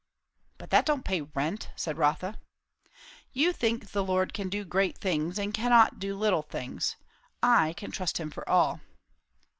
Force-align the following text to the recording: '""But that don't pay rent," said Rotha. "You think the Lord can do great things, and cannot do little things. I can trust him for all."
'""But 0.57 0.71
that 0.71 0.87
don't 0.87 1.05
pay 1.05 1.21
rent," 1.21 1.69
said 1.75 1.99
Rotha. 1.99 2.39
"You 3.33 3.53
think 3.53 3.91
the 3.91 4.03
Lord 4.03 4.33
can 4.33 4.49
do 4.49 4.65
great 4.65 4.97
things, 4.97 5.37
and 5.37 5.53
cannot 5.53 5.99
do 5.99 6.17
little 6.17 6.41
things. 6.41 6.95
I 7.43 7.73
can 7.73 7.91
trust 7.91 8.17
him 8.17 8.31
for 8.31 8.49
all." 8.49 8.79